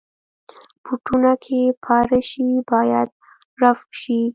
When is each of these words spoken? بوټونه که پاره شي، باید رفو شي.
بوټونه 0.83 1.31
که 1.43 1.57
پاره 1.83 2.19
شي، 2.29 2.47
باید 2.71 3.09
رفو 3.61 3.89
شي. 4.01 4.21